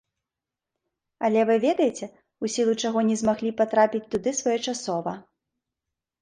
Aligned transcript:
Але 1.27 1.43
вы 1.49 1.57
ведаеце, 1.65 2.05
у 2.45 2.51
сілу 2.53 2.73
чаго 2.85 2.99
не 3.11 3.15
змаглі 3.21 3.53
патрапіць 3.61 4.03
туды 4.15 4.29
своечасова. 4.41 5.13